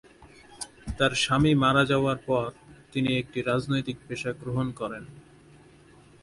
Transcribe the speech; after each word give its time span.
তার 0.97 1.11
স্বামী 1.15 1.51
মারা 1.53 1.83
যাওয়ার 1.85 2.17
পর, 2.27 2.47
তিনি 2.93 3.09
একটি 3.17 3.39
রাজনৈতিক 3.41 3.97
পেশা 4.07 4.31
গ্রহণ 4.41 4.67
করেন। 4.71 5.03